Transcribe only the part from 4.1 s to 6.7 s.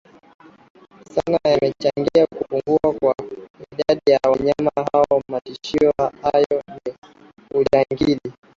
wanyama hawa Matishio hayo